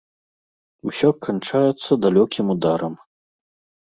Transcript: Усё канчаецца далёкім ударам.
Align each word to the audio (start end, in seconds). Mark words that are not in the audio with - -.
Усё 0.91 1.09
канчаецца 1.27 1.91
далёкім 2.07 2.45
ударам. 2.55 2.93